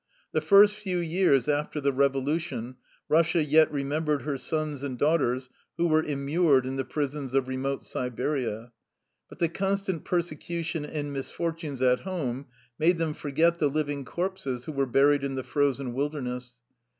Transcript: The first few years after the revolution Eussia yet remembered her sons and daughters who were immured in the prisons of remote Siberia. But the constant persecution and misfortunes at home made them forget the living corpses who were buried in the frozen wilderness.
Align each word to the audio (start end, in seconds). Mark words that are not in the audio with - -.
The 0.31 0.41
first 0.41 0.77
few 0.77 0.97
years 0.97 1.47
after 1.47 1.79
the 1.79 1.91
revolution 1.93 2.77
Eussia 3.07 3.45
yet 3.47 3.71
remembered 3.71 4.23
her 4.23 4.35
sons 4.35 4.81
and 4.81 4.97
daughters 4.97 5.47
who 5.77 5.87
were 5.87 6.01
immured 6.01 6.65
in 6.65 6.75
the 6.75 6.83
prisons 6.83 7.35
of 7.35 7.47
remote 7.47 7.85
Siberia. 7.85 8.71
But 9.29 9.37
the 9.37 9.47
constant 9.47 10.03
persecution 10.03 10.85
and 10.85 11.13
misfortunes 11.13 11.83
at 11.83 11.99
home 11.99 12.47
made 12.79 12.97
them 12.97 13.13
forget 13.13 13.59
the 13.59 13.67
living 13.69 14.03
corpses 14.03 14.63
who 14.65 14.71
were 14.71 14.87
buried 14.87 15.23
in 15.23 15.35
the 15.35 15.43
frozen 15.43 15.93
wilderness. 15.93 16.55